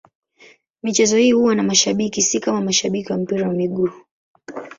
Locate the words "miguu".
3.53-3.89